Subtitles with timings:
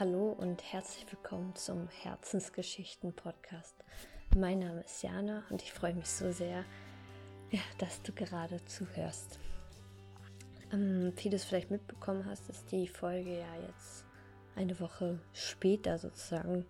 [0.00, 3.76] Hallo und herzlich willkommen zum Herzensgeschichten-Podcast.
[4.36, 6.64] Mein Name ist Jana und ich freue mich so sehr,
[7.78, 9.38] dass du gerade zuhörst.
[10.72, 14.04] Ähm, wie du es vielleicht mitbekommen hast, ist die Folge ja jetzt
[14.56, 16.66] eine Woche später sozusagen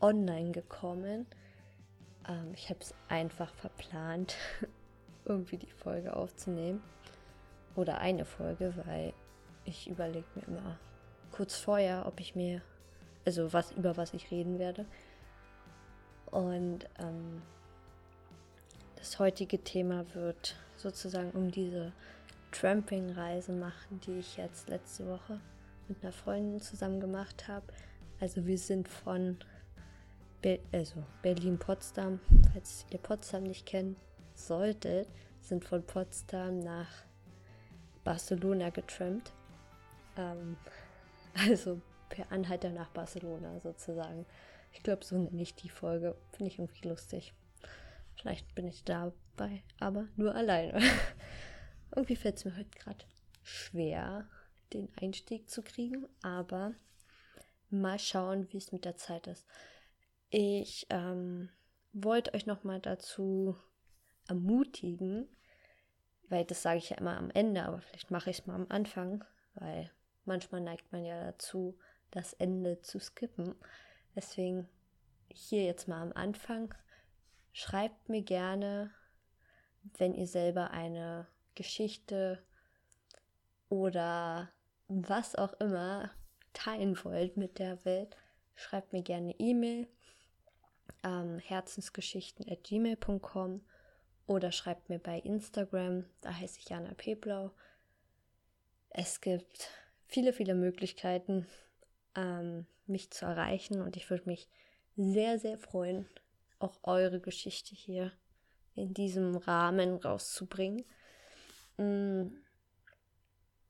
[0.00, 1.26] online gekommen.
[2.28, 4.34] Ähm, ich habe es einfach verplant,
[5.24, 6.82] irgendwie die Folge aufzunehmen.
[7.76, 9.14] Oder eine Folge, weil
[9.64, 10.80] ich überlege mir immer,
[11.40, 12.60] kurz vorher, ob ich mir,
[13.24, 14.84] also was über was ich reden werde.
[16.26, 17.40] Und ähm,
[18.96, 21.94] das heutige Thema wird sozusagen um diese
[22.52, 25.40] Tramping-Reise machen, die ich jetzt letzte Woche
[25.88, 27.64] mit einer Freundin zusammen gemacht habe.
[28.20, 29.38] Also wir sind von
[30.42, 32.20] Be also Berlin-Potsdam,
[32.52, 33.96] falls ihr Potsdam nicht kennen
[34.34, 35.08] solltet,
[35.40, 36.90] sind von Potsdam nach
[38.04, 39.32] Barcelona getrampt.
[40.18, 40.58] Ähm,
[41.48, 44.26] also per Anhalter nach Barcelona sozusagen.
[44.72, 46.16] Ich glaube, so nenne ich die Folge.
[46.32, 47.34] Finde ich irgendwie lustig.
[48.16, 50.80] Vielleicht bin ich dabei, aber nur alleine.
[51.94, 53.04] irgendwie fällt es mir heute gerade
[53.42, 54.28] schwer,
[54.72, 56.74] den Einstieg zu kriegen, aber
[57.70, 59.46] mal schauen, wie es mit der Zeit ist.
[60.28, 61.48] Ich ähm,
[61.92, 63.56] wollte euch nochmal dazu
[64.28, 65.28] ermutigen,
[66.28, 68.66] weil das sage ich ja immer am Ende, aber vielleicht mache ich es mal am
[68.68, 69.90] Anfang, weil
[70.24, 71.78] manchmal neigt man ja dazu,
[72.10, 73.54] das Ende zu skippen.
[74.14, 74.68] Deswegen
[75.32, 76.74] hier jetzt mal am Anfang.
[77.52, 78.90] Schreibt mir gerne,
[79.98, 82.42] wenn ihr selber eine Geschichte
[83.68, 84.50] oder
[84.88, 86.10] was auch immer
[86.52, 88.16] teilen wollt mit der Welt.
[88.54, 89.88] Schreibt mir gerne E-Mail
[91.02, 93.64] ähm, herzensgeschichten.gmail.com
[94.26, 97.52] oder schreibt mir bei Instagram, da heiße ich Jana Peblau.
[98.90, 99.70] Es gibt
[100.10, 101.46] viele, viele Möglichkeiten,
[102.16, 103.80] ähm, mich zu erreichen.
[103.80, 104.48] Und ich würde mich
[104.96, 106.06] sehr, sehr freuen,
[106.58, 108.12] auch eure Geschichte hier
[108.74, 110.84] in diesem Rahmen rauszubringen.
[111.76, 112.26] Mm,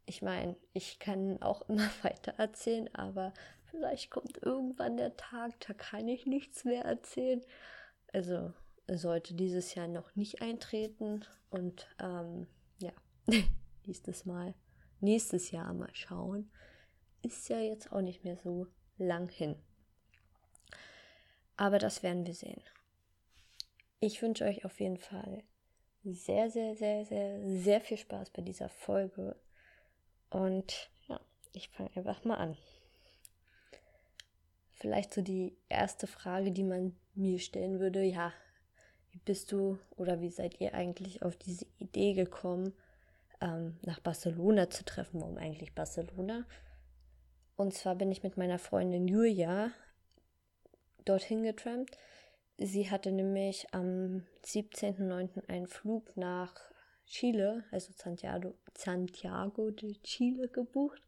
[0.07, 3.35] ich meine, ich kann auch immer weiter erzählen, aber
[3.71, 7.45] vielleicht kommt irgendwann der Tag, da kann ich nichts mehr erzählen.
[8.13, 8.53] Also
[8.89, 12.49] sollte dieses Jahr noch nicht eintreten und ähm,
[12.79, 12.93] ja,
[13.87, 14.55] nächstes Mal
[15.01, 16.51] nächstes Jahr mal schauen.
[17.23, 18.67] Ist ja jetzt auch nicht mehr so
[18.97, 19.57] lang hin.
[21.57, 22.63] Aber das werden wir sehen.
[24.01, 25.43] Ich wünsche euch auf jeden Fall
[26.05, 29.37] sehr, sehr, sehr, sehr, sehr viel Spaß bei dieser Folge.
[30.31, 31.21] Und ja,
[31.53, 32.57] ich fange einfach mal an.
[34.73, 38.33] Vielleicht so die erste Frage, die man mir stellen würde, ja,
[39.11, 42.73] wie bist du oder wie seid ihr eigentlich auf diese Idee gekommen,
[43.41, 45.21] ähm, nach Barcelona zu treffen.
[45.21, 46.47] Warum eigentlich Barcelona?
[47.57, 49.73] Und zwar bin ich mit meiner Freundin Julia
[51.05, 51.97] dorthin getrampt.
[52.57, 55.49] Sie hatte nämlich am 17.09.
[55.49, 56.55] einen Flug nach
[57.07, 61.03] Chile, also Santiago, Santiago de Chile gebucht.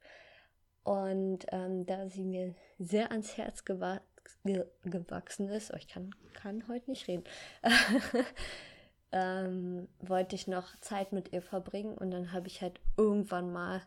[0.83, 4.01] Und ähm, da sie mir sehr ans Herz gewa
[4.45, 7.25] ge gewachsen ist, oh, ich kann, kann heute nicht reden,
[9.13, 13.83] ähm, wollte ich noch Zeit mit ihr verbringen und dann habe ich halt irgendwann mal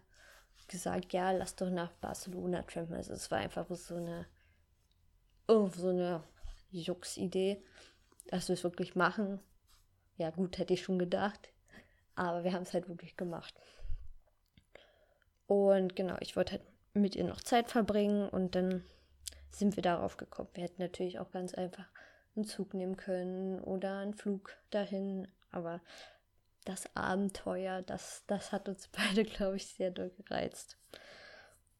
[0.68, 2.96] gesagt, ja, lass doch nach Barcelona trampen.
[2.96, 4.26] Also es war einfach so eine,
[5.48, 6.24] oh, so eine
[6.72, 7.62] Jux-Idee,
[8.28, 9.40] dass wir es wirklich machen.
[10.18, 11.50] Ja, gut, hätte ich schon gedacht,
[12.16, 13.54] aber wir haben es halt wirklich gemacht.
[15.48, 18.84] Und genau, ich wollte halt mit ihr noch Zeit verbringen und dann
[19.52, 20.50] sind wir darauf gekommen.
[20.54, 21.88] Wir hätten natürlich auch ganz einfach
[22.36, 25.28] einen Zug nehmen können oder einen Flug dahin.
[25.52, 25.82] Aber
[26.66, 30.78] das Abenteuer, das, das hat uns beide, glaube ich, sehr doll gereizt.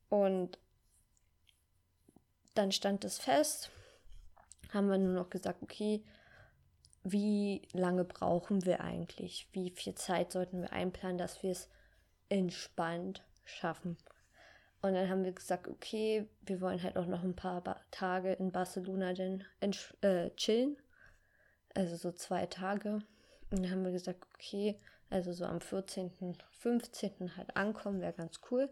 [0.10, 0.58] Und
[2.54, 3.70] dann stand es fest,
[4.74, 6.04] haben wir nur noch gesagt, okay,
[7.04, 9.48] wie lange brauchen wir eigentlich?
[9.52, 11.70] Wie viel Zeit sollten wir einplanen, dass wir es
[12.30, 13.98] entspannt schaffen?
[14.86, 18.34] Und dann haben wir gesagt, okay, wir wollen halt auch noch ein paar ba Tage
[18.34, 19.44] in Barcelona denn
[20.02, 20.78] äh, chillen.
[21.74, 23.00] Also so zwei Tage.
[23.50, 24.80] Und dann haben wir gesagt, okay,
[25.10, 27.36] also so am 14., 15.
[27.36, 28.70] halt ankommen, wäre ganz cool.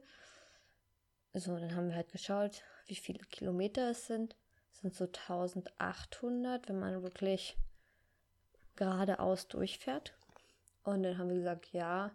[1.33, 4.35] So, dann haben wir halt geschaut, wie viele Kilometer es sind.
[4.71, 7.57] Es sind so 1800, wenn man wirklich
[8.75, 10.13] geradeaus durchfährt.
[10.83, 12.11] Und dann haben wir gesagt, ja,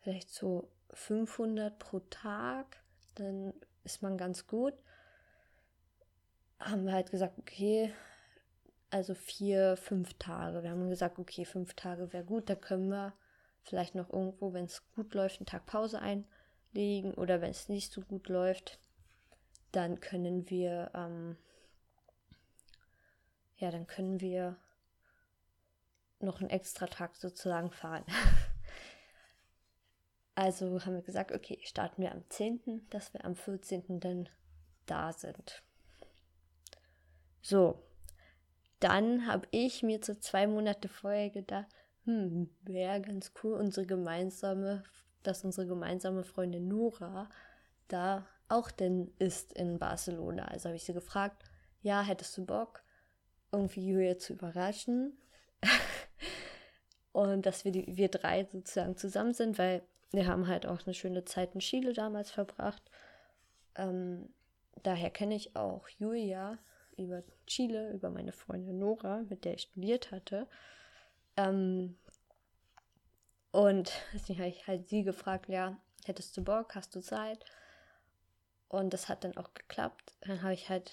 [0.00, 2.81] vielleicht so 500 pro Tag
[3.14, 3.52] dann
[3.84, 4.74] ist man ganz gut.
[6.58, 7.92] Haben wir halt gesagt, okay,
[8.90, 10.62] also vier, fünf Tage.
[10.62, 13.14] Wir haben gesagt, okay, fünf Tage wäre gut, da können wir
[13.62, 17.92] vielleicht noch irgendwo, wenn es gut läuft, einen Tag Pause einlegen oder wenn es nicht
[17.92, 18.78] so gut läuft,
[19.72, 21.36] dann können wir, ähm,
[23.56, 24.56] ja, dann können wir
[26.20, 28.04] noch einen extra Tag sozusagen fahren.
[30.34, 34.00] also haben wir gesagt, okay, starten wir am 10., dass wir am 14.
[34.00, 34.28] dann
[34.86, 35.62] da sind.
[37.42, 37.82] So,
[38.80, 41.68] dann habe ich mir so zwei Monate vorher gedacht,
[42.04, 44.82] hm, wäre ganz cool, unsere gemeinsame,
[45.22, 47.28] dass unsere gemeinsame Freundin Nora
[47.88, 50.46] da auch denn ist in Barcelona.
[50.46, 51.44] Also habe ich sie gefragt,
[51.80, 52.82] ja, hättest du Bock,
[53.50, 55.18] irgendwie Julia zu überraschen?
[57.12, 59.82] und dass wir, die, wir drei sozusagen zusammen sind, weil
[60.12, 62.82] wir haben halt auch eine schöne Zeit in Chile damals verbracht.
[63.76, 64.32] Ähm,
[64.82, 66.58] daher kenne ich auch Julia
[66.96, 70.46] über Chile, über meine Freundin Nora, mit der ich studiert hatte.
[71.36, 71.96] Ähm,
[73.50, 77.44] und deswegen habe ich halt sie gefragt, ja, hättest du Bock, hast du Zeit?
[78.68, 80.16] Und das hat dann auch geklappt.
[80.22, 80.92] Dann habe ich halt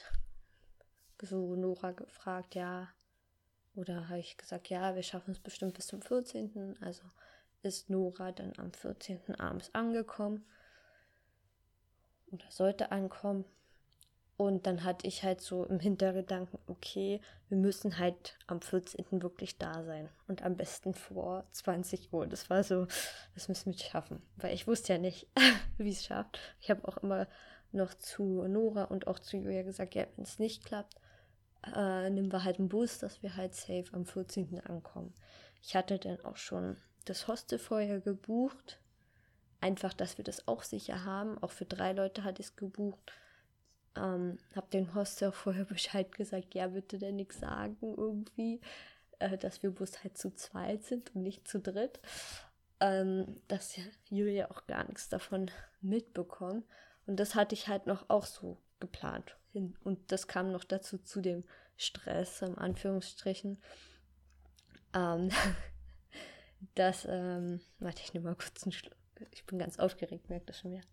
[1.22, 2.90] so Nora gefragt, ja,
[3.76, 6.78] oder habe ich gesagt, ja, wir schaffen es bestimmt bis zum 14.
[6.82, 7.04] Also
[7.62, 9.36] ist Nora dann am 14.
[9.36, 10.46] abends angekommen
[12.32, 13.46] oder sollte ankommen.
[14.38, 17.20] Und dann hatte ich halt so im Hintergedanken, okay,
[17.50, 19.22] wir müssen halt am 14.
[19.22, 20.08] wirklich da sein.
[20.30, 22.26] Und am besten vor 20 Uhr.
[22.26, 22.88] Das war so,
[23.36, 24.22] das müssen wir schaffen.
[24.38, 25.28] Weil ich wusste ja nicht,
[25.78, 26.40] wie es schafft.
[26.62, 27.28] Ich habe auch immer
[27.74, 30.96] noch zu Nora und auch zu Julia gesagt, ja, wenn es nicht klappt,
[31.76, 34.62] äh, nehmen wir halt einen Bus, dass wir halt safe am 14.
[34.62, 35.14] ankommen.
[35.62, 36.78] Ich hatte dann auch schon
[37.10, 38.80] das Hostel vorher gebucht.
[39.62, 41.38] Einfach, dass wir das auch sicher haben.
[41.40, 43.12] Auch für drei Leute hatte ich es gebucht
[44.00, 48.62] ähm, hab dem Hostel vorher Bescheid gesagt, ja, bitte denn nichts sagen irgendwie,
[49.20, 52.00] äh, dass wir bloß halt zu zweit sind und nicht zu dritt.
[52.82, 53.76] Ähm, dass
[54.10, 55.52] Julia auch gar nichts davon
[55.82, 56.66] mitbekommt.
[57.06, 59.36] Und das hatte ich halt noch auch so geplant.
[59.54, 61.44] Und das kam noch dazu zu dem
[61.76, 63.62] Stress, im Anführungsstrichen.
[64.94, 65.30] Ähm,
[66.76, 68.96] dass, ähm, warte, ich nehme mal kurz einen Schluck.
[69.32, 70.84] Ich bin ganz aufgeregt, merkt das schon wieder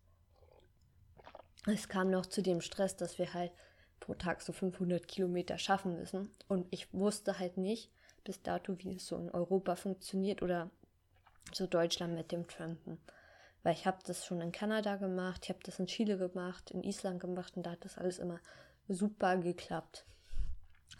[1.74, 3.52] es kam noch zu dem Stress, dass wir halt
[4.00, 6.30] pro Tag so 500 Kilometer schaffen müssen.
[6.48, 7.90] Und ich wusste halt nicht
[8.24, 10.70] bis dato, wie es so in Europa funktioniert oder
[11.52, 12.98] so Deutschland mit dem Trampen.
[13.62, 16.84] Weil ich habe das schon in Kanada gemacht, ich habe das in Chile gemacht, in
[16.84, 18.40] Island gemacht und da hat das alles immer
[18.88, 20.04] super geklappt.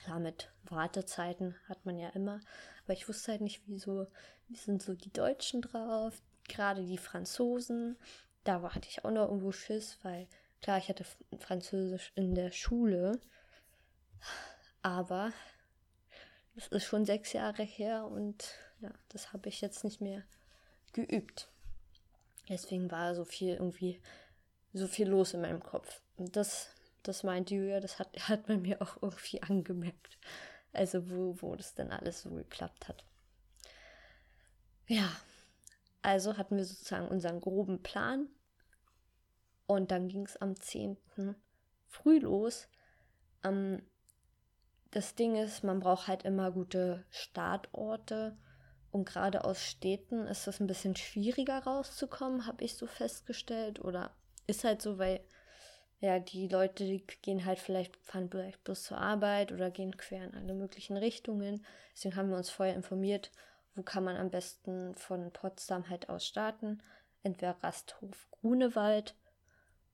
[0.03, 2.41] Klar, mit Wartezeiten hat man ja immer,
[2.85, 4.07] aber ich wusste halt nicht, wie so,
[4.49, 7.97] wie sind so die Deutschen drauf, gerade die Franzosen.
[8.45, 10.29] Da hatte ich auch noch irgendwo Schiss, weil
[10.63, 11.05] Klar, ich hatte
[11.39, 13.21] Französisch in der Schule,
[14.83, 15.33] aber
[16.55, 20.25] das ist schon sechs Jahre her und ja, das habe ich jetzt nicht mehr
[20.93, 21.49] geübt.
[22.49, 24.01] Deswegen war so viel irgendwie
[24.73, 26.01] so viel los in meinem Kopf.
[26.17, 26.71] Und das,
[27.09, 30.19] das meinte Julia, das hat, hat man mir auch irgendwie angemerkt.
[30.73, 33.05] Also wo, wo das dann alles so geklappt hat.
[34.89, 35.11] Ja,
[36.03, 38.29] also hatten wir sozusagen unseren groben Plan
[39.67, 40.97] und dann ging es am 10.
[41.89, 42.69] früh los.
[43.43, 43.83] Ähm,
[44.91, 48.37] das Ding ist, man braucht halt immer gute Startorte.
[48.93, 53.81] Und gerade aus Städten ist es ein bisschen schwieriger rauszukommen, habe ich so festgestellt.
[53.85, 54.17] Oder
[54.47, 55.21] ist halt so, weil
[56.01, 60.25] ja, die Leute, die gehen halt vielleicht, fahren vielleicht bloß zur Arbeit oder gehen quer
[60.25, 61.65] in alle möglichen Richtungen.
[61.95, 63.31] Deswegen haben wir uns vorher informiert,
[63.75, 66.83] wo kann man am besten von Potsdam halt aus starten.
[67.23, 69.15] Entweder Rasthof Grunewald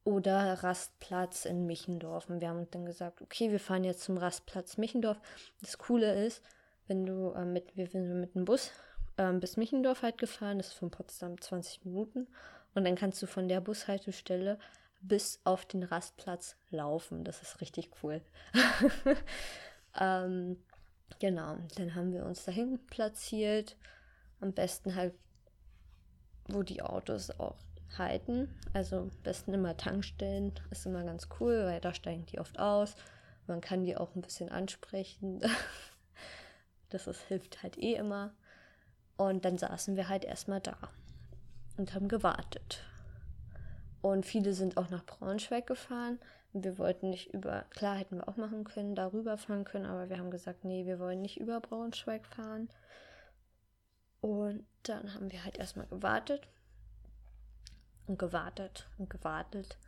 [0.04, 2.28] oder Rastplatz in Michendorf.
[2.28, 5.20] Und wir haben dann gesagt, okay, wir fahren jetzt zum Rastplatz Michendorf.
[5.60, 6.42] Das Coole ist,
[6.88, 8.72] wenn du äh, mit, wir sind mit dem Bus
[9.16, 12.26] äh, bis Michendorf halt gefahren, das ist von Potsdam 20 Minuten.
[12.74, 14.58] Und dann kannst du von der Bushaltestelle
[15.02, 17.24] bis auf den Rastplatz laufen.
[17.24, 18.22] Das ist richtig cool.
[20.00, 20.56] ähm,
[21.18, 23.76] genau, dann haben wir uns dahin platziert.
[24.40, 25.14] Am besten halt,
[26.48, 27.58] wo die Autos auch
[27.98, 28.48] halten.
[28.72, 32.94] Also am besten immer Tankstellen ist immer ganz cool, weil da steigen die oft aus.
[33.46, 35.40] Man kann die auch ein bisschen ansprechen.
[36.90, 38.34] das ist, hilft halt eh immer.
[39.16, 40.76] Und dann saßen wir halt erstmal da
[41.76, 42.84] und haben gewartet.
[44.02, 46.18] Und viele sind auch nach Braunschweig gefahren.
[46.52, 50.18] Wir wollten nicht über, klar hätten wir auch machen können, darüber fahren können, aber wir
[50.18, 52.68] haben gesagt, nee, wir wollen nicht über Braunschweig fahren.
[54.20, 56.48] Und dann haben wir halt erstmal gewartet
[58.06, 59.78] und gewartet und gewartet.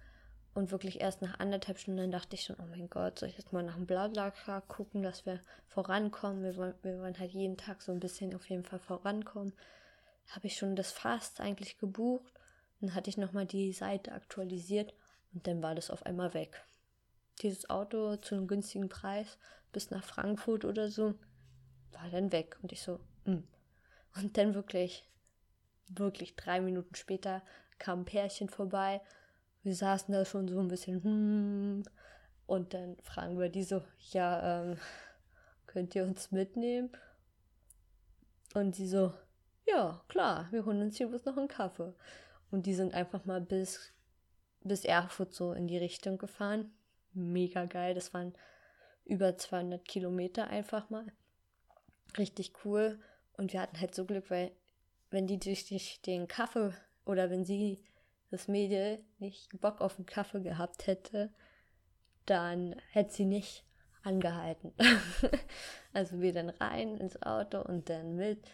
[0.54, 3.52] Und wirklich erst nach anderthalb Stunden dachte ich schon, oh mein Gott, soll ich jetzt
[3.52, 6.44] mal nach dem Blablacar gucken, dass wir vorankommen.
[6.44, 9.52] Wir wollen, wir wollen halt jeden Tag so ein bisschen auf jeden Fall vorankommen.
[10.28, 12.33] Habe ich schon das Fast eigentlich gebucht.
[12.84, 14.92] Dann hatte ich nochmal die Seite aktualisiert
[15.32, 16.66] und dann war das auf einmal weg.
[17.40, 19.38] dieses Auto zu einem günstigen Preis
[19.72, 21.14] bis nach Frankfurt oder so,
[21.92, 22.58] war dann weg.
[22.60, 23.32] Und ich so, mh.
[23.32, 23.48] Hm.
[24.16, 25.08] Und dann wirklich,
[25.88, 27.42] wirklich drei Minuten später
[27.78, 29.00] kam ein Pärchen vorbei.
[29.62, 31.84] Wir saßen da schon so ein bisschen, hm.
[32.46, 34.76] Und dann fragen wir die so, ja, ähm,
[35.66, 36.90] könnt ihr uns mitnehmen?
[38.52, 39.14] Und sie so,
[39.66, 41.94] ja, klar, wir holen uns hier bloß noch einen Kaffee.
[42.54, 43.92] Und die sind einfach mal bis,
[44.62, 46.70] bis Erfurt so in die Richtung gefahren.
[47.12, 48.32] Mega geil, das waren
[49.04, 51.04] über 200 Kilometer einfach mal.
[52.16, 53.00] Richtig cool.
[53.36, 54.52] Und wir hatten halt so Glück, weil
[55.10, 56.72] wenn die durch den Kaffee
[57.04, 57.82] oder wenn sie,
[58.30, 61.32] das Mädel, nicht Bock auf einen Kaffee gehabt hätte,
[62.24, 63.64] dann hätte sie nicht
[64.04, 64.72] angehalten.
[65.92, 68.46] also wir dann rein ins Auto und dann mit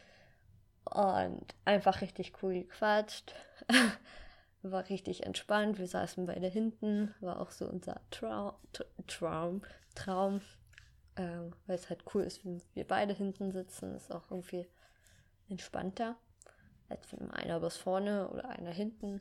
[0.84, 3.34] und einfach richtig cool gequatscht.
[4.62, 5.78] war richtig entspannt.
[5.78, 8.52] Wir saßen beide hinten, war auch so unser Traum,
[9.06, 9.62] Traum,
[9.94, 10.42] Traum
[11.16, 13.94] ähm, weil es halt cool ist, wenn wir beide hinten sitzen.
[13.94, 14.66] Ist auch irgendwie
[15.48, 16.16] entspannter,
[16.88, 19.20] als wenn einer bis vorne oder einer hinten.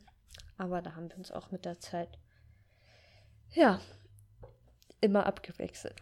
[0.56, 2.18] Aber da haben wir uns auch mit der Zeit,
[3.52, 3.80] ja,
[5.00, 5.96] immer abgewechselt.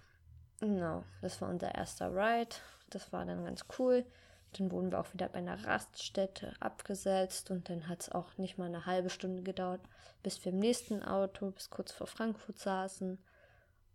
[0.61, 2.57] Genau, das war unser erster Ride.
[2.91, 4.05] Das war dann ganz cool.
[4.53, 8.59] Dann wurden wir auch wieder bei einer Raststätte abgesetzt und dann hat es auch nicht
[8.59, 9.81] mal eine halbe Stunde gedauert,
[10.23, 13.19] bis wir im nächsten Auto bis kurz vor Frankfurt saßen.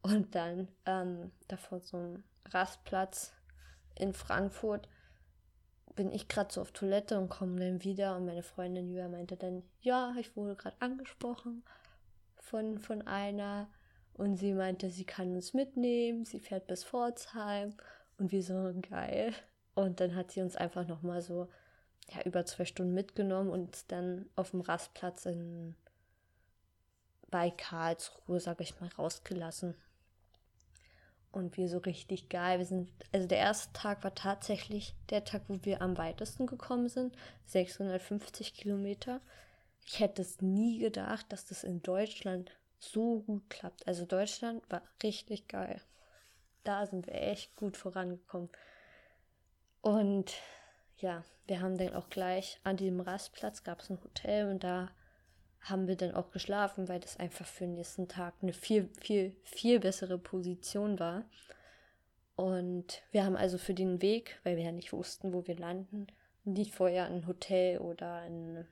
[0.02, 3.34] Und dann ähm, davor so einem Rastplatz
[3.96, 4.88] in Frankfurt
[5.96, 9.38] bin ich gerade so auf Toilette und komme dann wieder und meine Freundin Julia meinte
[9.38, 11.64] dann, ja, ich wurde gerade angesprochen
[12.36, 13.70] von, von einer
[14.14, 17.76] und sie meinte, sie kann uns mitnehmen, sie fährt bis Pforzheim
[18.18, 19.34] und wir so geil.
[19.76, 21.48] Und dann hat sie uns einfach nochmal so
[22.12, 25.76] ja, über zwei Stunden mitgenommen und dann auf dem Rastplatz in,
[27.30, 29.76] bei Karlsruhe, sag ich mal, rausgelassen.
[31.32, 32.60] Und wir so richtig geil.
[32.60, 36.90] Wir sind, also der erste Tag war tatsächlich der Tag, wo wir am weitesten gekommen
[36.90, 37.16] sind.
[37.48, 39.20] 650 Kilometer.
[39.84, 43.88] Ich hätte es nie gedacht, dass das in Deutschland so gut klappt.
[43.88, 45.82] Also Deutschland war richtig geil.
[46.64, 48.50] Da sind wir echt gut vorangekommen.
[49.84, 50.34] Und
[51.00, 54.90] ja, wir haben dann auch gleich an diesem Rastplatz gab es ein Hotel und da
[55.60, 59.36] haben wir dann auch geschlafen, weil das einfach für den nächsten Tag eine viel, viel,
[59.44, 61.26] viel bessere Position war.
[62.38, 66.08] Und wir haben also für den Weg, weil wir ja nicht wussten, wo wir landen,
[66.46, 68.66] nicht vorher ein Hotel oder ein,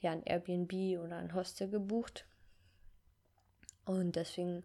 [0.00, 0.72] ja, ein Airbnb
[1.04, 2.24] oder ein Hostel gebucht.
[3.84, 4.64] Und deswegen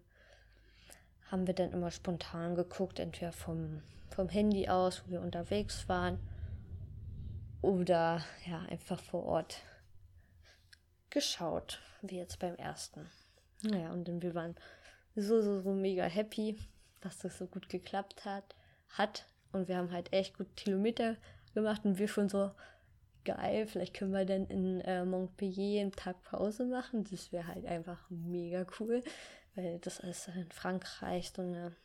[1.30, 6.20] haben wir dann immer spontan geguckt, entweder vom vom Handy aus, wo wir unterwegs waren.
[7.62, 9.62] Oder ja, einfach vor Ort
[11.10, 13.10] geschaut, wie jetzt beim ersten.
[13.64, 14.56] Naja, und dann wir waren
[15.16, 16.58] so, so, so mega happy,
[17.02, 18.56] dass das so gut geklappt hat.
[18.90, 19.26] hat.
[19.52, 21.18] Und wir haben halt echt gut Kilometer
[21.54, 22.52] gemacht und wir schon so
[23.26, 27.06] geil, vielleicht können wir dann in äh, Montpellier einen Tag Pause machen.
[27.10, 29.04] Das wäre halt einfach mega cool,
[29.56, 31.76] weil das ist in Frankreich so eine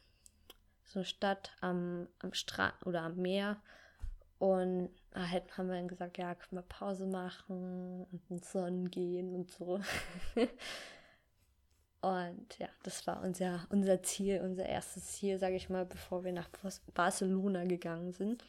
[0.85, 3.61] so eine Stadt am, am Strand oder am Meer.
[4.38, 8.91] Und da halt haben wir dann gesagt, ja, können wir Pause machen und ins Sonnen
[8.91, 9.81] gehen und so.
[12.03, 16.33] und ja, das war unser, unser Ziel, unser erstes Ziel, sage ich mal, bevor wir
[16.33, 16.49] nach
[16.95, 18.45] Barcelona gegangen sind.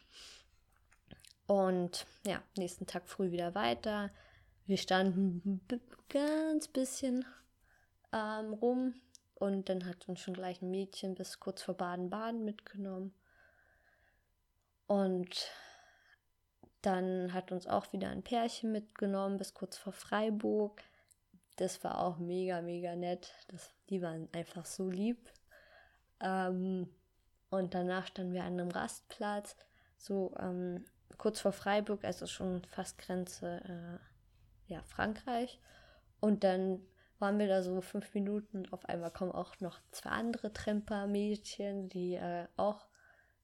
[1.47, 4.09] Und ja, nächsten Tag früh wieder weiter.
[4.65, 5.61] Wir standen
[6.09, 7.23] ganz bisschen
[8.11, 8.95] ähm, rum,
[9.35, 13.13] und dann hat uns schon gleich ein Mädchen bis kurz vor Baden-Baden mitgenommen.
[14.87, 15.51] Und
[16.81, 20.81] dann hat uns auch wieder ein Pärchen mitgenommen bis kurz vor Freiburg.
[21.57, 23.33] Das war auch mega, mega nett.
[23.49, 25.29] Das, die waren einfach so lieb.
[26.21, 26.89] Ähm,
[27.49, 29.55] und danach standen wir an einem Rastplatz,
[29.97, 30.85] so ähm,
[31.17, 35.59] kurz vor Freiburg, also schon fast Grenze äh, ja, Frankreich.
[36.19, 36.81] Und dann
[37.19, 38.67] waren wir da so fünf Minuten.
[38.71, 42.87] Auf einmal kommen auch noch zwei andere Tremper-Mädchen, die äh, auch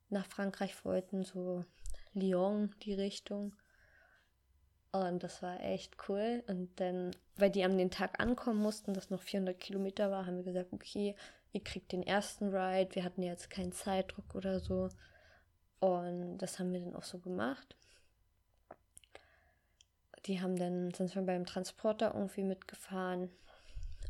[0.10, 1.64] nach Frankreich wollten, so
[2.14, 3.54] Lyon, die Richtung.
[4.92, 6.44] Und das war echt cool.
[6.48, 10.38] Und dann, weil die an den Tag ankommen mussten, das noch 400 Kilometer war, haben
[10.38, 11.16] wir gesagt, okay,
[11.54, 12.94] ihr kriegt den ersten Ride.
[12.96, 14.90] Wir hatten jetzt keinen Zeitdruck oder so.
[15.80, 17.78] Und das haben wir dann auch so gemacht.
[20.26, 23.32] Die haben dann, sind wir beim Transporter irgendwie mitgefahren,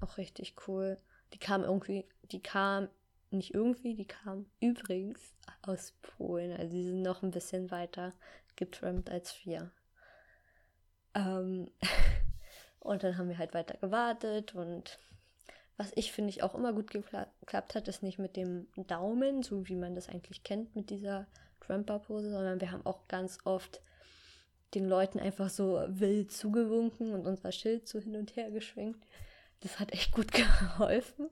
[0.01, 0.97] auch richtig cool.
[1.33, 2.89] Die kam irgendwie, die kam
[3.29, 6.51] nicht irgendwie, die kam übrigens aus Polen.
[6.51, 8.13] Also die sind noch ein bisschen weiter
[8.55, 9.71] getrampt als wir.
[11.15, 11.71] Ähm
[12.79, 14.99] und dann haben wir halt weiter gewartet und
[15.77, 19.67] Was ich finde ich auch immer gut geklappt hat, ist nicht mit dem Daumen, so
[19.67, 21.25] wie man das eigentlich kennt mit dieser
[21.61, 23.81] Tramper-Pose, sondern wir haben auch ganz oft
[24.75, 29.03] den Leuten einfach so wild zugewunken und unser Schild so hin und her geschwenkt.
[29.61, 31.29] Das hat echt gut geholfen.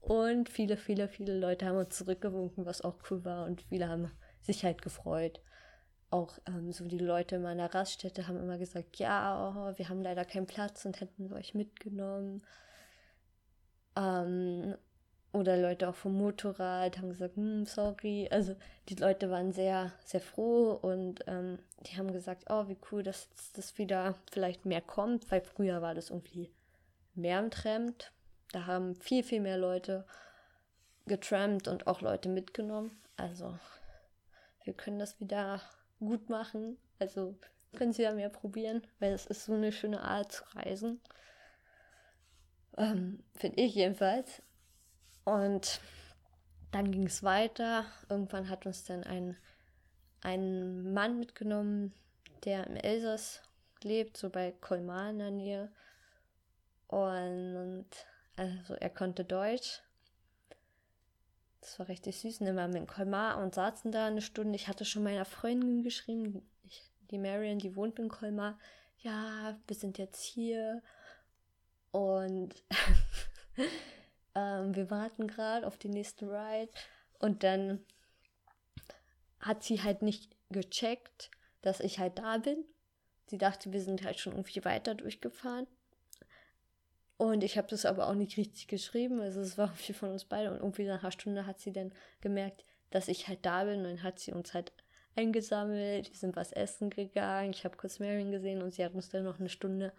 [0.00, 3.46] Und viele, viele, viele Leute haben uns zurückgewunken, was auch cool war.
[3.46, 4.10] Und viele haben
[4.42, 5.40] sich halt gefreut.
[6.10, 10.02] Auch ähm, so die Leute in meiner Raststätte haben immer gesagt, ja, oh, wir haben
[10.02, 12.42] leider keinen Platz und hätten euch mitgenommen.
[13.96, 14.74] Ähm,
[15.32, 18.28] oder Leute auch vom Motorrad haben gesagt, hm, sorry.
[18.30, 18.56] Also
[18.88, 23.28] die Leute waren sehr, sehr froh und ähm, die haben gesagt, oh, wie cool, dass
[23.52, 26.50] das wieder vielleicht mehr kommt, weil früher war das irgendwie
[27.14, 28.04] mehr im Tramp.
[28.52, 30.06] Da haben viel, viel mehr Leute
[31.06, 33.00] getrampt und auch Leute mitgenommen.
[33.16, 33.58] Also
[34.64, 35.60] wir können das wieder
[35.98, 36.78] gut machen.
[36.98, 37.36] Also
[37.76, 41.00] können Sie ja mehr probieren, weil es ist so eine schöne Art zu reisen.
[42.76, 44.42] Ähm, Finde ich jedenfalls.
[45.24, 45.80] Und
[46.72, 47.84] dann ging es weiter.
[48.08, 49.36] Irgendwann hat uns dann ein,
[50.22, 51.92] ein Mann mitgenommen,
[52.44, 53.42] der im Elsass
[53.82, 55.72] lebt, so bei Colmar in der Nähe.
[56.90, 57.86] Und
[58.34, 59.80] also er konnte Deutsch.
[61.60, 62.40] Das war richtig süß.
[62.40, 64.56] Und dann waren wir in Colmar und saßen da eine Stunde.
[64.56, 68.58] Ich hatte schon meiner Freundin geschrieben, ich, die Marion, die wohnt in Colmar.
[68.98, 70.82] Ja, wir sind jetzt hier.
[71.92, 72.54] Und
[74.34, 76.72] ähm, wir warten gerade auf den nächsten Ride.
[77.20, 77.84] Und dann
[79.38, 81.30] hat sie halt nicht gecheckt,
[81.62, 82.64] dass ich halt da bin.
[83.26, 85.68] Sie dachte, wir sind halt schon irgendwie weiter durchgefahren.
[87.20, 89.20] Und ich habe das aber auch nicht richtig geschrieben.
[89.20, 90.50] Also es war irgendwie von uns beide.
[90.50, 93.80] Und irgendwie nach einer Stunde hat sie dann gemerkt, dass ich halt da bin.
[93.80, 94.72] Und dann hat sie uns halt
[95.16, 96.08] eingesammelt.
[96.08, 97.50] Wir sind was essen gegangen.
[97.50, 99.92] Ich habe kurz Marion gesehen und sie hat uns dann noch eine Stunde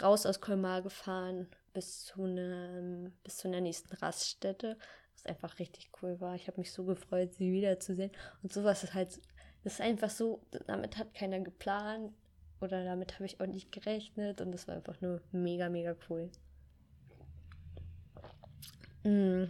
[0.00, 4.78] raus aus Colmar gefahren bis zu, einem, bis zu einer nächsten Raststätte.
[5.14, 6.36] Was einfach richtig cool war.
[6.36, 8.12] Ich habe mich so gefreut, sie wiederzusehen.
[8.44, 9.20] Und sowas ist halt,
[9.64, 12.12] das ist einfach so, damit hat keiner geplant
[12.60, 16.30] oder damit habe ich auch nicht gerechnet und das war einfach nur mega, mega cool.
[19.04, 19.44] Mm.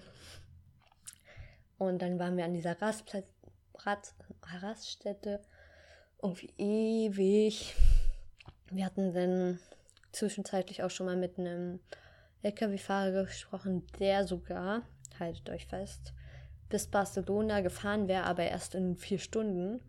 [1.79, 3.27] Und dann waren wir an dieser Rastplatz,
[3.75, 4.15] Rast,
[4.61, 5.41] Raststätte
[6.21, 7.75] irgendwie ewig.
[8.71, 9.59] Wir hatten dann
[10.13, 11.81] zwischenzeitlich auch schon mal mit einem
[12.43, 14.83] LKW-Fahrer gesprochen, der sogar,
[15.19, 16.13] haltet euch fest,
[16.69, 19.81] bis Barcelona gefahren wäre, aber erst in vier Stunden.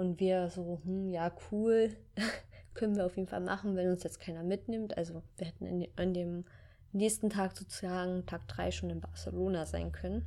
[0.00, 1.94] Und wir so, hm, ja, cool,
[2.72, 4.96] können wir auf jeden Fall machen, wenn uns jetzt keiner mitnimmt.
[4.96, 6.46] Also wir hätten in, an dem
[6.92, 10.24] nächsten Tag sozusagen, Tag 3, schon in Barcelona sein können.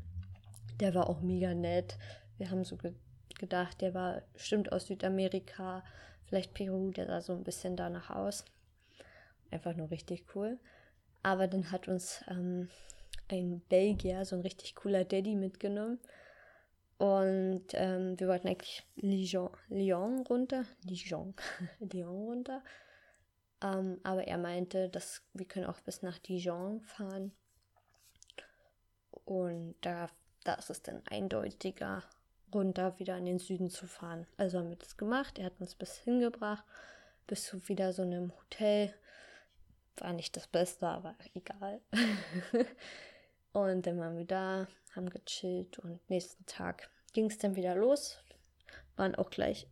[0.79, 1.97] Der war auch mega nett.
[2.37, 2.93] Wir haben so ge
[3.39, 5.83] gedacht, der war bestimmt aus Südamerika,
[6.27, 8.45] vielleicht Peru, der sah so ein bisschen danach aus.
[9.49, 10.59] Einfach nur richtig cool.
[11.23, 12.69] Aber dann hat uns ähm,
[13.27, 15.97] ein Belgier, so ein richtig cooler Daddy mitgenommen
[17.03, 20.63] und ähm, wir wollten eigentlich Lyon, Lyon runter.
[20.85, 21.33] Dijon.
[21.81, 22.63] Lyon runter.
[23.61, 27.33] Ähm, aber er meinte, dass wir können auch bis nach Dijon fahren.
[29.25, 30.09] Und da,
[30.45, 32.03] da ist es dann eindeutiger,
[32.53, 34.25] runter wieder in den Süden zu fahren.
[34.37, 35.39] Also haben wir das gemacht.
[35.39, 36.63] Er hat uns bis hingebracht,
[37.27, 38.93] bis zu wieder so einem Hotel.
[39.97, 41.81] War nicht das Beste, aber egal.
[43.51, 48.17] und dann waren wir da, haben gechillt und nächsten Tag ging es dann wieder los.
[48.95, 49.67] Waren auch gleich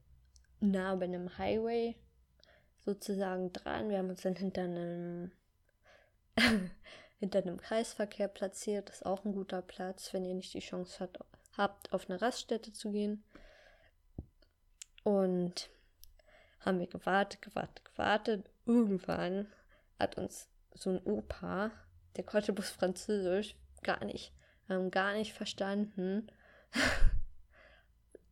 [0.59, 1.95] nah bei einem Highway
[2.85, 3.89] sozusagen dran.
[3.89, 5.31] Wir haben uns dann hinter einem
[7.19, 8.89] hinter einem Kreisverkehr platziert.
[8.89, 11.19] Das ist auch ein guter Platz, wenn ihr nicht die Chance hat,
[11.57, 13.23] habt, auf eine Raststätte zu gehen.
[15.03, 15.69] Und
[16.59, 18.49] haben wir gewartet, gewartet, gewartet.
[18.65, 19.47] Irgendwann
[19.99, 21.71] hat uns so ein Opa,
[22.15, 24.33] der konnte bloß Französisch, gar nicht,
[24.69, 26.27] ähm, gar nicht verstanden.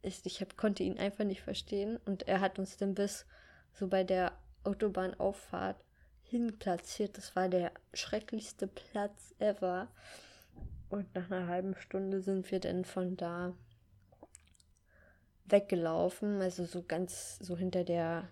[0.10, 3.26] ich, ich hab, konnte ihn einfach nicht verstehen und er hat uns dann bis
[3.74, 5.78] so bei der Autobahnauffahrt
[6.24, 7.18] hinplatziert.
[7.18, 9.88] Das war der schrecklichste Platz ever.
[10.90, 13.54] Und nach einer halben Stunde sind wir dann von da
[15.46, 16.42] weggelaufen.
[16.42, 18.28] Also so ganz so hinter der,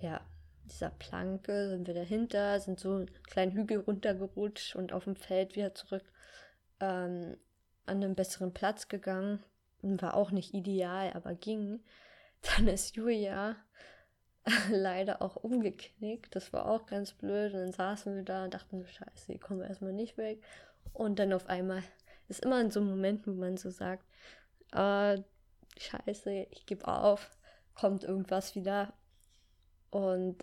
[0.00, 0.20] ja,
[0.64, 5.56] dieser Planke sind wir dahinter, sind so einen kleinen Hügel runtergerutscht und auf dem Feld
[5.56, 6.04] wieder zurück
[6.80, 7.36] ähm,
[7.86, 9.44] an einen besseren Platz gegangen
[10.00, 11.82] war auch nicht ideal, aber ging.
[12.56, 13.56] Dann ist Julia
[14.70, 16.34] leider auch umgeknickt.
[16.34, 17.54] Das war auch ganz blöd.
[17.54, 20.42] Und dann saßen wir da und dachten, scheiße, hier kommen wir erstmal nicht weg.
[20.92, 21.82] Und dann auf einmal
[22.28, 24.04] ist immer in so einem Moment, wo man so sagt,
[24.72, 25.22] äh,
[25.78, 27.38] scheiße, ich gebe auf,
[27.74, 28.92] kommt irgendwas wieder.
[29.90, 30.36] Und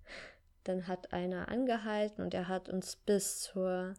[0.64, 3.94] dann hat einer angehalten und er hat uns bis zur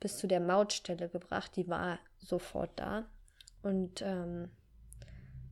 [0.00, 1.56] bis zu der Mautstelle gebracht.
[1.56, 3.06] Die war sofort da.
[3.68, 4.50] Und ähm,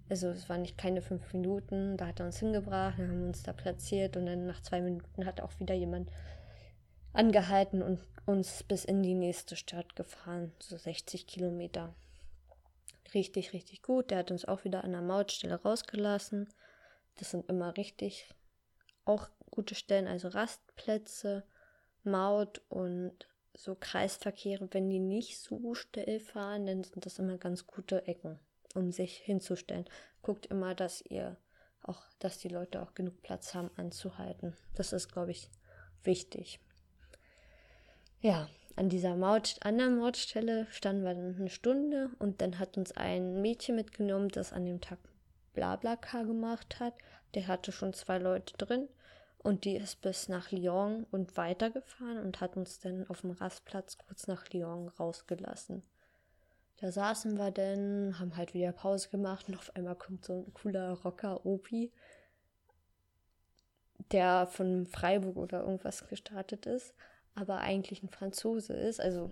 [0.09, 3.27] also es waren nicht keine fünf Minuten, da hat er uns hingebracht, dann haben wir
[3.27, 6.11] uns da platziert und dann nach zwei Minuten hat auch wieder jemand
[7.13, 11.95] angehalten und uns bis in die nächste Stadt gefahren, so 60 Kilometer.
[13.13, 14.11] Richtig, richtig gut.
[14.11, 16.49] Der hat uns auch wieder an der Mautstelle rausgelassen.
[17.19, 18.35] Das sind immer richtig
[19.05, 21.45] auch gute Stellen, also Rastplätze,
[22.03, 27.67] Maut und so Kreisverkehre, wenn die nicht so still fahren, dann sind das immer ganz
[27.67, 28.39] gute Ecken,
[28.75, 29.87] um sich hinzustellen.
[30.23, 31.37] Guckt immer, dass ihr
[31.83, 34.55] auch, dass die Leute auch genug Platz haben anzuhalten.
[34.75, 35.49] Das ist, glaube ich,
[36.03, 36.61] wichtig.
[38.21, 42.93] Ja, an dieser Maut, anderen Mautstelle standen wir dann eine Stunde und dann hat uns
[42.93, 44.99] ein Mädchen mitgenommen, das an dem Tag
[45.55, 46.95] Blablacar gemacht hat.
[47.35, 48.89] Der hatte schon zwei Leute drin
[49.39, 53.99] und die ist bis nach Lyon und weitergefahren und hat uns dann auf dem Rastplatz
[53.99, 55.83] kurz nach Lyon rausgelassen.
[56.79, 60.53] Da saßen wir dann, haben halt wieder Pause gemacht und auf einmal kommt so ein
[60.53, 61.91] cooler Rocker Opi,
[64.13, 66.95] der von Freiburg oder irgendwas gestartet ist,
[67.35, 69.01] aber eigentlich ein Franzose ist.
[69.01, 69.31] Also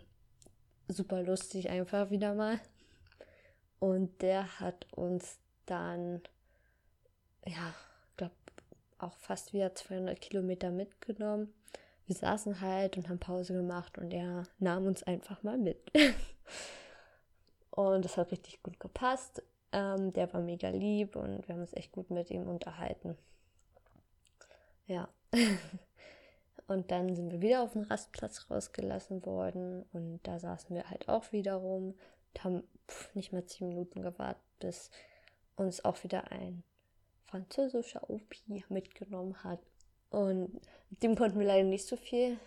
[0.89, 2.61] super lustig einfach wieder mal.
[3.79, 6.23] Und der hat uns dann,
[7.45, 7.75] ja,
[8.99, 11.53] auch fast wieder 200 Kilometer mitgenommen.
[12.07, 15.91] Wir saßen halt und haben Pause gemacht und er nahm uns einfach mal mit.
[17.71, 19.43] und das hat richtig gut gepasst.
[19.73, 23.17] Ähm, der war mega lieb und wir haben uns echt gut mit ihm unterhalten.
[24.87, 25.09] Ja.
[26.67, 31.09] und dann sind wir wieder auf den Rastplatz rausgelassen worden und da saßen wir halt
[31.09, 31.95] auch wieder rum
[32.29, 34.91] und haben pff, nicht mal zehn Minuten gewartet, bis
[35.57, 36.63] uns auch wieder ein
[37.35, 38.37] französischer OP
[38.69, 39.59] mitgenommen hat.
[40.09, 42.39] Und dem konnten wir leider nicht so viel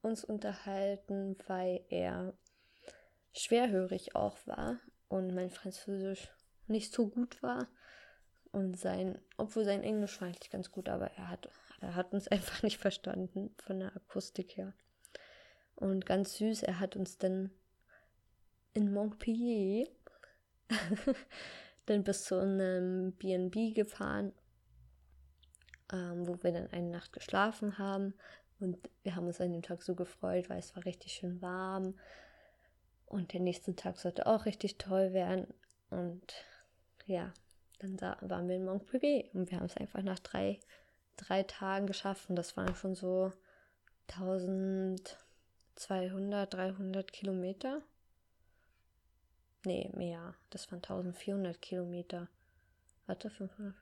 [0.00, 2.32] uns unterhalten, weil er
[3.34, 6.32] schwerhörig auch war und mein Französisch
[6.68, 7.68] nicht so gut war.
[8.50, 11.50] Und sein, obwohl sein Englisch war eigentlich ganz gut, aber er hat,
[11.82, 14.72] er hat uns einfach nicht verstanden von der Akustik her.
[15.74, 17.50] Und ganz süß, er hat uns dann
[18.72, 19.86] in Montpellier
[21.86, 24.32] dann bis zu einem BNB gefahren,
[25.92, 28.14] ähm, wo wir dann eine Nacht geschlafen haben.
[28.60, 31.98] Und wir haben uns an dem Tag so gefreut, weil es war richtig schön warm.
[33.06, 35.46] Und der nächste Tag sollte auch richtig toll werden.
[35.90, 36.34] Und
[37.06, 37.32] ja,
[37.78, 40.58] dann waren wir in Montpellier und wir haben es einfach nach drei,
[41.16, 42.30] drei Tagen geschafft.
[42.30, 43.32] Und das waren schon so
[44.08, 47.82] 1200, 300 Kilometer.
[49.64, 50.34] Nee, mehr.
[50.50, 52.28] Das waren 1400 Kilometer.
[53.06, 53.74] Warte, 500.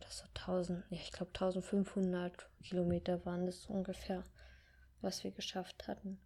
[0.00, 0.84] Das war 1000.
[0.90, 4.22] Ja, ich glaube 1500 Kilometer waren das ungefähr,
[5.00, 6.20] was wir geschafft hatten.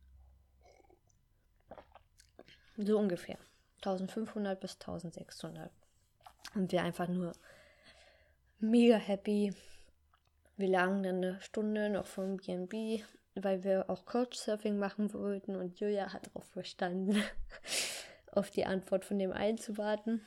[2.77, 3.39] So ungefähr.
[3.77, 5.71] 1500 bis 1600.
[6.55, 7.33] Und wir einfach nur
[8.59, 9.55] mega happy.
[10.57, 13.03] Wir lagen dann eine Stunde noch vom BNB
[13.45, 17.23] weil wir auch Couchsurfing machen wollten und Julia hat darauf verstanden,
[18.33, 20.27] auf die Antwort von dem einen zu warten,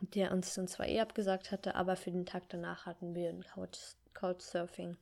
[0.00, 3.42] der uns dann zwar eh abgesagt hatte, aber für den Tag danach hatten wir ein
[3.42, 3.78] Couch
[4.14, 4.96] Couchsurfing.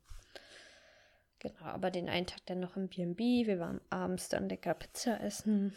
[1.41, 3.47] Genau, aber den einen Tag dann noch im B&B.
[3.47, 5.73] Wir waren abends dann lecker Pizza essen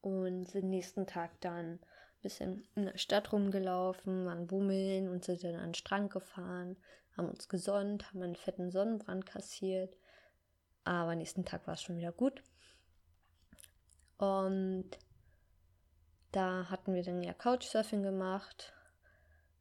[0.00, 1.80] und den nächsten Tag dann ein
[2.22, 6.76] bisschen in der Stadt rumgelaufen, waren bummeln und sind dann an den Strand gefahren,
[7.16, 9.96] haben uns gesonnt, haben einen fetten Sonnenbrand kassiert
[10.84, 12.42] aber nächsten Tag war es schon wieder gut.
[14.18, 14.90] Und
[16.32, 18.72] da hatten wir dann ja Couchsurfing gemacht.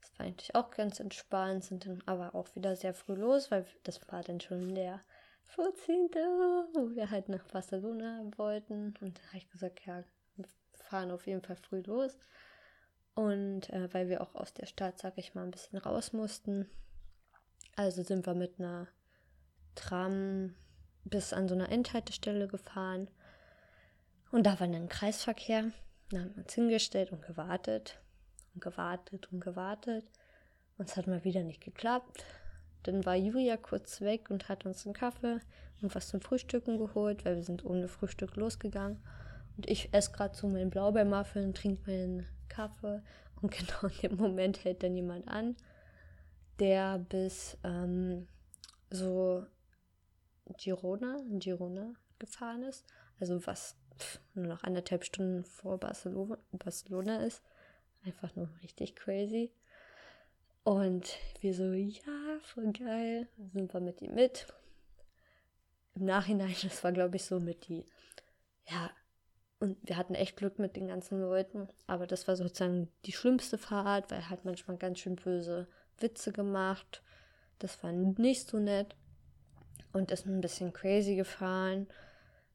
[0.02, 3.66] Das war eigentlich auch ganz entspannt, sind dann aber auch wieder sehr früh los, weil
[3.84, 5.02] das war dann schon der
[5.56, 6.10] 14.,
[6.74, 8.94] wo wir halt nach Barcelona wollten.
[9.02, 10.04] Und da habe ich gesagt, ja,
[10.36, 12.18] wir fahren auf jeden Fall früh los.
[13.16, 16.70] Und äh, weil wir auch aus der Stadt, sag ich mal, ein bisschen raus mussten.
[17.76, 18.88] Also sind wir mit einer
[19.76, 20.56] Tram
[21.06, 23.10] bis an so einer Endhaltestelle gefahren.
[24.32, 25.72] Und da war dann ein Kreisverkehr.
[26.10, 28.00] Da haben wir uns hingestellt und gewartet
[28.54, 30.06] und gewartet und gewartet.
[30.78, 32.26] Und es hat mal wieder nicht geklappt.
[32.84, 35.40] Dann war Julia kurz weg und hat uns einen Kaffee
[35.82, 39.02] und was zum Frühstücken geholt, weil wir sind ohne Frühstück losgegangen.
[39.56, 43.02] Und ich esse gerade so meinen Blaubeermuffin, trinke meinen Kaffee.
[43.42, 45.56] Und genau in dem Moment hält dann jemand an,
[46.60, 48.28] der bis ähm,
[48.90, 49.46] so
[50.58, 52.86] Girona, Girona gefahren ist.
[53.20, 57.42] Also was pff, nur noch anderthalb Stunden vor Barcelona, Barcelona ist.
[58.06, 59.52] Einfach nur richtig crazy.
[60.64, 63.28] Und wir so, ja, voll geil.
[63.54, 64.48] Sind wir mit ihm mit.
[65.96, 67.86] Im Nachhinein, das war, glaube ich, so mit die,
[68.68, 68.90] ja,
[69.60, 71.70] und wir hatten echt Glück mit den ganzen Leuten.
[71.88, 75.68] Aber das war sozusagen die schlimmste Fahrt, weil er hat manchmal ganz schön böse
[76.00, 77.02] Witze gemacht.
[77.60, 78.96] Das war nicht so nett.
[79.94, 81.88] Und ist ein bisschen crazy gefahren.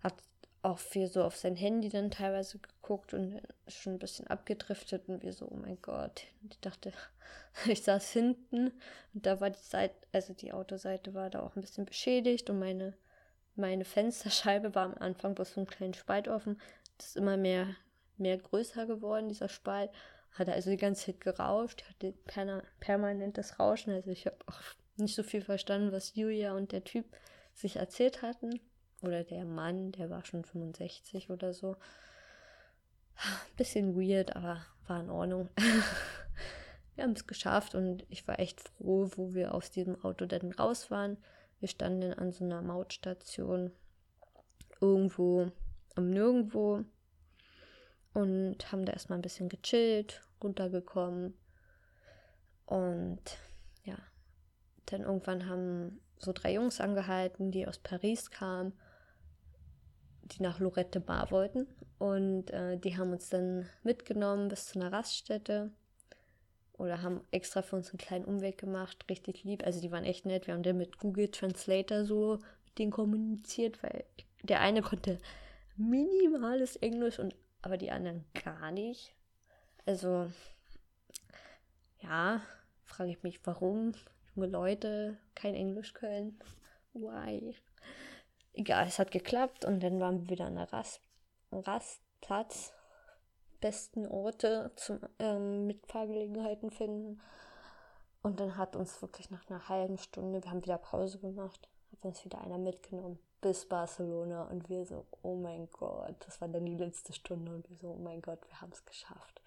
[0.02, 0.14] Hat
[0.62, 5.08] auch viel so auf sein Handy dann teilweise geguckt und ist schon ein bisschen abgedriftet
[5.08, 6.24] und wir so, oh mein Gott.
[6.42, 6.92] Und ich dachte,
[7.66, 8.72] ich saß hinten
[9.14, 12.58] und da war die Seite, also die Autoseite war da auch ein bisschen beschädigt und
[12.58, 12.94] meine,
[13.54, 16.60] meine Fensterscheibe war am Anfang bloß so einen kleinen Spalt offen.
[16.96, 17.68] Das ist immer mehr,
[18.16, 19.90] mehr größer geworden, dieser Spalt.
[20.32, 23.92] Hat also die ganze Zeit gerauscht, hatte perma permanentes Rauschen.
[23.92, 24.60] Also ich habe auch
[24.98, 27.06] nicht so viel verstanden, was Julia und der Typ
[27.54, 28.60] sich erzählt hatten.
[29.02, 31.76] Oder der Mann, der war schon 65 oder so.
[33.56, 35.48] Bisschen weird, aber war in Ordnung.
[36.94, 40.52] wir haben es geschafft und ich war echt froh, wo wir aus diesem Auto dann
[40.52, 41.16] raus waren.
[41.60, 43.72] Wir standen an so einer Mautstation
[44.80, 45.50] irgendwo
[45.94, 46.84] am Nirgendwo
[48.14, 51.36] und haben da erstmal ein bisschen gechillt, runtergekommen.
[52.66, 53.22] Und
[54.92, 58.72] dann irgendwann haben so drei Jungs angehalten, die aus Paris kamen
[60.32, 61.66] die nach Lorette Bar wollten.
[61.98, 65.72] Und äh, die haben uns dann mitgenommen bis zu einer Raststätte.
[66.74, 69.04] Oder haben extra für uns einen kleinen Umweg gemacht.
[69.08, 69.64] Richtig lieb.
[69.64, 70.46] Also die waren echt nett.
[70.46, 74.04] Wir haben dann mit Google Translator so mit denen kommuniziert, weil
[74.42, 75.18] der eine konnte
[75.76, 79.12] minimales Englisch und aber die anderen gar nicht.
[79.86, 80.30] Also
[82.00, 82.40] ja,
[82.84, 83.92] frage ich mich, warum
[84.38, 86.38] junge Leute kein Englisch können.
[86.92, 87.54] Why?
[88.58, 91.00] egal, es hat geklappt und dann waren wir wieder an der Rast,
[91.52, 92.72] Rastplatz.
[93.60, 97.20] Besten Orte zum ähm, Mitfahrgelegenheiten finden.
[98.22, 102.04] Und dann hat uns wirklich nach einer halben Stunde, wir haben wieder Pause gemacht, hat
[102.04, 106.66] uns wieder einer mitgenommen bis Barcelona und wir so, oh mein Gott, das war dann
[106.66, 109.42] die letzte Stunde und wir so, oh mein Gott, wir haben es geschafft.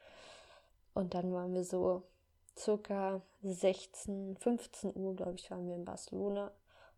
[0.93, 2.04] Und dann waren wir so
[2.57, 6.51] circa 16, 15 Uhr, glaube ich, waren wir in Barcelona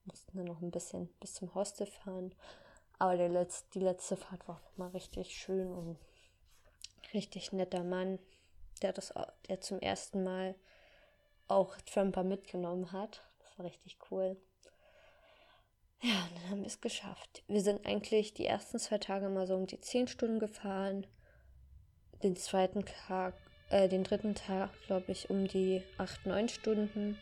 [0.05, 2.33] mussten dann noch ein bisschen bis zum Hostel fahren.
[2.99, 5.97] Aber der Letz-, die letzte Fahrt war auch mal richtig schön und
[7.13, 8.19] richtig netter Mann,
[8.81, 9.13] der das
[9.47, 10.55] der zum ersten Mal
[11.47, 13.23] auch Tramper mitgenommen hat.
[13.39, 14.37] Das war richtig cool.
[16.01, 17.43] Ja, dann haben wir es geschafft.
[17.47, 21.07] Wir sind eigentlich die ersten zwei Tage mal so um die zehn Stunden gefahren.
[22.23, 23.35] Den zweiten Tag,
[23.73, 27.17] äh, den dritten Tag, glaube ich, um die acht, neun Stunden.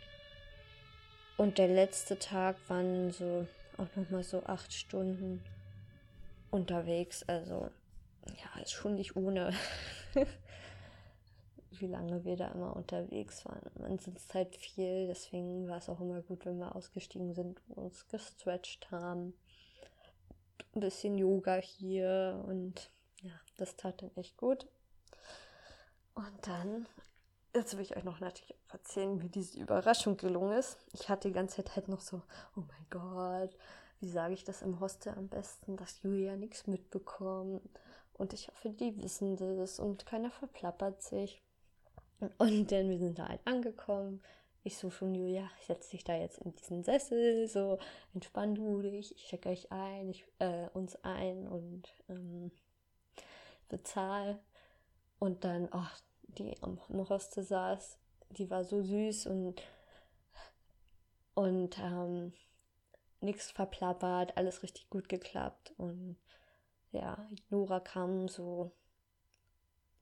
[1.38, 5.42] Und der letzte Tag waren so auch nochmal so acht Stunden
[6.52, 7.24] unterwegs.
[7.24, 7.70] Also
[8.28, 9.54] ja, ist schon nicht ohne,
[11.72, 13.62] wie lange wir da immer unterwegs waren.
[13.80, 17.78] Man sitzt halt viel, deswegen war es auch immer gut, wenn wir ausgestiegen sind und
[17.78, 19.34] uns gestretched haben.
[20.76, 24.68] Ein bisschen Yoga hier und ja, das tat dann echt gut.
[26.14, 26.86] Und dann
[27.54, 30.78] Jetzt will ich euch noch natürlich erzählen, wie diese Überraschung gelungen ist.
[30.94, 32.22] Ich hatte die ganze Zeit halt noch so,
[32.56, 33.58] oh mein Gott,
[34.00, 37.62] wie sage ich das im Hostel am besten, dass Julia nichts mitbekommt.
[38.14, 41.42] Und ich hoffe, die wissen das und keiner verplappert sich.
[42.38, 44.22] Und dann, wir sind da halt angekommen.
[44.64, 47.80] Ich so schon, Julia, ich setze dich da jetzt in diesen Sessel, so
[48.14, 52.52] entspann du dich, ich checke euch ein, ich, äh, uns ein und ähm,
[53.68, 54.40] bezahl.
[55.22, 58.00] Und dann, ach, die am Hostel saß,
[58.32, 59.62] die war so süß und,
[61.36, 62.34] und ähm,
[63.20, 65.76] nichts verplappert, alles richtig gut geklappt.
[65.78, 66.18] Und
[66.92, 68.72] ja, Nora kam so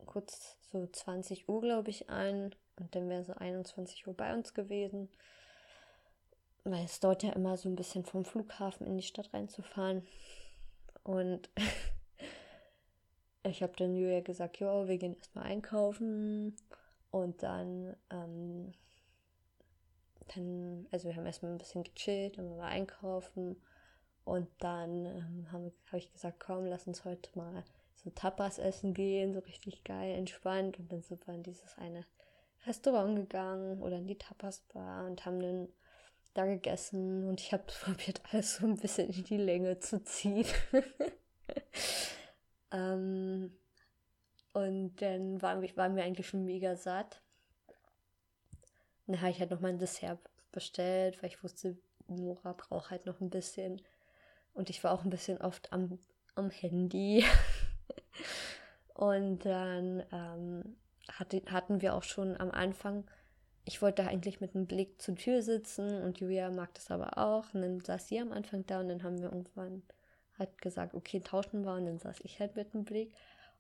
[0.06, 2.56] kurz so 20 Uhr, glaube ich, ein.
[2.78, 5.10] Und dann wäre so 21 Uhr bei uns gewesen.
[6.64, 10.08] Weil es dauert ja immer so ein bisschen vom Flughafen in die Stadt reinzufahren.
[11.04, 11.50] Und
[13.44, 16.56] ich habe dann Julia gesagt, ja, wir gehen erstmal einkaufen.
[17.12, 18.74] Und dann, ähm,
[20.36, 23.62] dann, also wir haben erstmal ein bisschen gechillt, dann waren wir einkaufen.
[24.26, 27.64] Und dann ähm, habe hab ich gesagt, komm, lass uns heute mal
[27.96, 30.78] so Tapas essen gehen, so richtig geil, entspannt.
[30.78, 32.06] Und dann sind wir in dieses eine
[32.68, 35.70] Restaurant gegangen oder in die Tapas Bar und haben dann
[36.34, 37.28] da gegessen.
[37.28, 40.46] Und ich habe probiert, alles so ein bisschen in die Länge zu ziehen.
[42.72, 43.52] Ähm,
[44.54, 47.22] und dann waren wir, waren wir eigentlich schon mega satt.
[49.08, 50.20] dann habe ich halt noch mal ein Dessert
[50.52, 51.78] bestellt, weil ich wusste,
[52.08, 53.82] Nora braucht halt noch ein bisschen.
[54.54, 56.00] Und ich war auch ein bisschen oft am,
[56.36, 57.24] am Handy.
[58.94, 60.76] und dann ähm,
[61.12, 63.06] hatte, hatten wir auch schon am Anfang,
[63.66, 67.54] ich wollte eigentlich mit einem Blick zur Tür sitzen und Julia mag das aber auch.
[67.54, 69.84] Und dann saß sie am Anfang da und dann haben wir irgendwann
[70.40, 73.14] halt gesagt, okay, tauschen wir und dann saß ich halt mit dem Blick.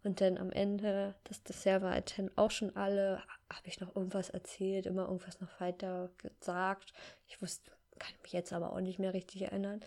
[0.03, 4.29] Und dann am Ende, das Dessert war halt auch schon alle, habe ich noch irgendwas
[4.29, 6.93] erzählt, immer irgendwas noch weiter gesagt.
[7.27, 9.81] Ich wusste, kann mich jetzt aber auch nicht mehr richtig erinnern.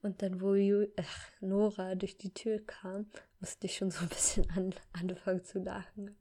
[0.00, 4.08] Und dann, wo Ju ach, Nora durch die Tür kam, musste ich schon so ein
[4.08, 6.16] bisschen an, anfangen zu lachen.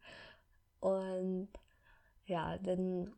[0.79, 1.49] Und
[2.25, 3.13] ja, dann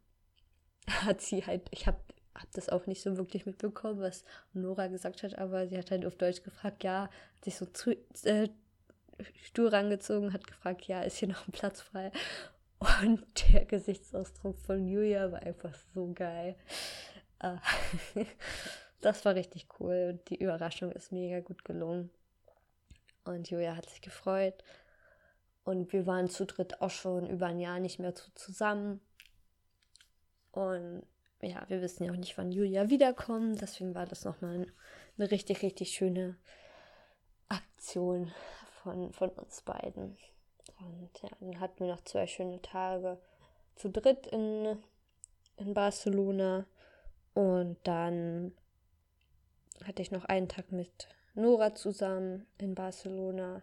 [0.89, 1.99] hat sie halt, ich habe
[2.35, 6.05] hab das auch nicht so wirklich mitbekommen, was Nora gesagt hat, aber sie hat halt
[6.05, 8.49] auf Deutsch gefragt, ja, hat sich so zu, äh,
[9.43, 12.11] Stuhl rangezogen, hat gefragt, ja, ist hier noch ein Platz frei?
[12.79, 16.55] Und der Gesichtsausdruck von Julia war einfach so geil.
[17.39, 17.57] Äh,
[19.01, 22.09] das war richtig cool und die Überraschung ist mega gut gelungen.
[23.25, 24.63] Und Julia hat sich gefreut.
[25.65, 29.01] Und wir waren zu dritt auch schon über ein Jahr nicht mehr so zusammen.
[30.51, 31.03] Und
[31.41, 33.61] ja, wir wissen ja auch nicht, wann Julia wiederkommt.
[33.61, 34.67] Deswegen war das nochmal
[35.17, 36.37] eine richtig, richtig schöne
[37.47, 38.31] Aktion
[38.83, 40.17] von, von uns beiden.
[40.79, 43.19] Und ja, dann hatten wir noch zwei schöne Tage
[43.75, 44.77] zu dritt in,
[45.57, 46.65] in Barcelona.
[47.33, 48.53] Und dann
[49.85, 53.61] hatte ich noch einen Tag mit Nora zusammen in Barcelona.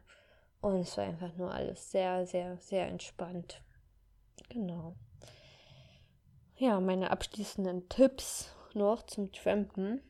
[0.60, 3.62] Und es war einfach nur alles sehr, sehr, sehr entspannt.
[4.48, 4.94] Genau.
[6.58, 10.00] Ja, meine abschließenden Tipps noch zum Trampen.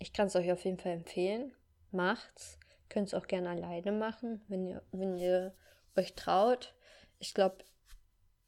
[0.00, 1.54] Ich kann es euch auf jeden Fall empfehlen.
[1.92, 2.58] Macht's.
[2.88, 5.54] Könnt es auch gerne alleine machen, wenn ihr, wenn ihr
[5.94, 6.74] euch traut.
[7.20, 7.58] Ich glaube,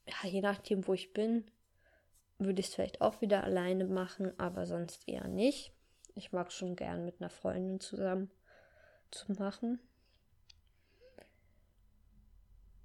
[0.09, 1.49] ja, je nachdem, wo ich bin,
[2.39, 5.73] würde ich es vielleicht auch wieder alleine machen, aber sonst eher nicht.
[6.17, 8.33] Ich mag schon gern mit einer Freundin zusammen
[9.13, 9.79] zu machen.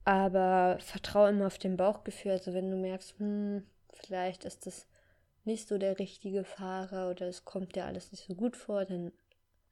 [0.06, 2.34] Aber vertraue immer auf den Bauchgefühl.
[2.34, 3.66] Also wenn du merkst, hm,
[4.06, 4.88] vielleicht ist das
[5.46, 9.12] nicht so der richtige Fahrer oder es kommt dir alles nicht so gut vor, dann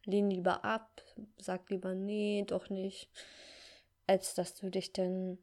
[0.06, 1.02] lehn lieber ab,
[1.38, 3.10] sag lieber nee, doch nicht,
[4.08, 5.38] als dass du dich dann,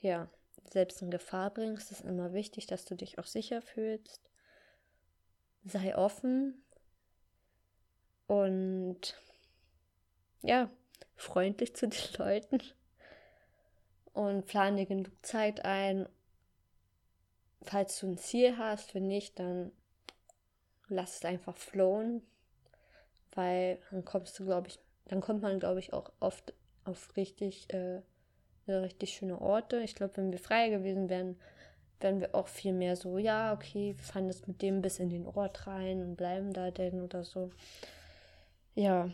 [0.00, 0.28] ja,
[0.64, 1.90] selbst in Gefahr bringst.
[1.90, 4.20] Es ist immer wichtig, dass du dich auch sicher fühlst.
[5.64, 6.62] Sei offen
[8.26, 9.16] und
[10.42, 10.70] ja,
[11.16, 12.62] freundlich zu den Leuten
[14.12, 16.08] und plane genug Zeit ein,
[17.62, 18.94] falls du ein Ziel hast.
[18.94, 19.72] Wenn nicht, dann
[20.88, 22.22] lass es einfach flowen,
[23.32, 26.52] weil dann kommst du, glaube ich, dann kommt man, glaube ich, auch oft
[26.84, 28.00] auf richtig, äh,
[28.68, 29.80] richtig schöne Orte.
[29.80, 31.36] Ich glaube, wenn wir frei gewesen wären,
[32.00, 35.10] wären wir auch viel mehr so, ja, okay, wir fahren jetzt mit dem bis in
[35.10, 37.50] den Ort rein und bleiben da denn oder so.
[38.74, 39.10] Ja.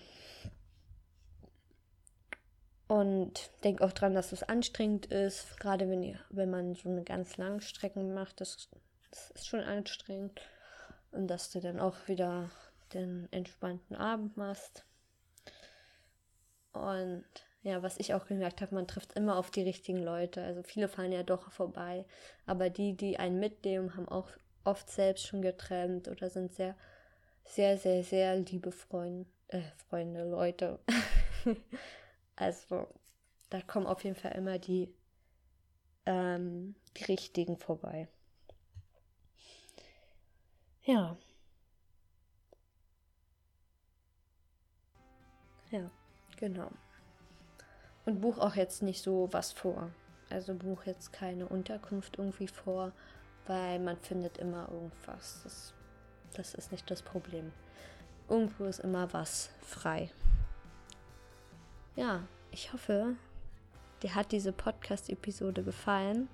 [2.88, 7.02] Und denk auch dran, dass es anstrengend ist, gerade wenn ihr, wenn man so eine
[7.02, 8.68] ganz lange Strecken macht, das,
[9.10, 10.40] das ist schon anstrengend.
[11.10, 12.50] Und dass du dann auch wieder
[12.94, 14.84] den entspannten Abend machst.
[16.72, 17.24] Und
[17.62, 20.42] ja, was ich auch gemerkt habe, man trifft immer auf die richtigen Leute.
[20.44, 22.04] Also viele fahren ja doch vorbei,
[22.44, 24.28] aber die, die einen mitnehmen, haben auch
[24.62, 26.76] oft selbst schon getrennt oder sind sehr,
[27.44, 30.78] sehr, sehr, sehr liebe Freunde, äh, Freunde, Leute.
[32.36, 32.86] also
[33.50, 34.88] da kommen auf jeden Fall immer die,
[36.04, 38.08] ähm, die richtigen vorbei.
[40.84, 41.16] Ja.
[45.70, 45.90] Ja,
[46.36, 46.70] genau.
[48.04, 49.90] Und buch auch jetzt nicht so was vor.
[50.30, 52.92] Also buch jetzt keine Unterkunft irgendwie vor,
[53.46, 55.40] weil man findet immer irgendwas.
[55.42, 55.74] Das,
[56.34, 57.52] das ist nicht das Problem.
[58.28, 60.10] Irgendwo ist immer was frei.
[61.96, 63.14] Ja, ich hoffe,
[64.02, 66.28] dir hat diese Podcast-Episode gefallen.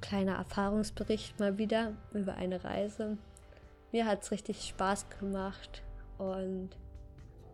[0.00, 3.18] Kleiner Erfahrungsbericht mal wieder über eine Reise.
[3.92, 5.82] Mir hat es richtig Spaß gemacht
[6.16, 6.70] und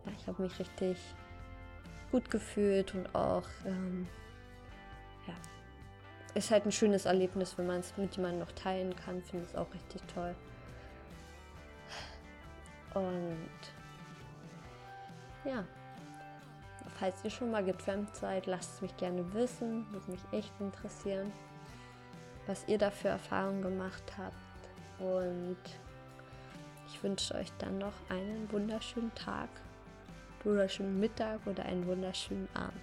[0.05, 0.97] ja, ich habe mich richtig
[2.09, 4.07] gut gefühlt und auch, ähm,
[5.27, 5.33] ja,
[6.35, 9.21] ist halt ein schönes Erlebnis, wenn man es mit jemandem noch teilen kann.
[9.23, 10.33] Finde ich auch richtig toll.
[12.93, 13.49] Und
[15.43, 15.65] ja,
[16.99, 19.85] falls ihr schon mal getrampt seid, lasst es mich gerne wissen.
[19.91, 21.31] Würde mich echt interessieren,
[22.47, 24.35] was ihr da für Erfahrungen gemacht habt.
[24.99, 25.57] Und
[26.87, 29.49] ich wünsche euch dann noch einen wunderschönen Tag
[30.43, 32.81] wunderschönen Mittag oder einen wunderschönen Abend.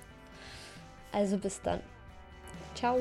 [1.13, 1.81] Also bis dann.
[2.75, 2.99] Ciao.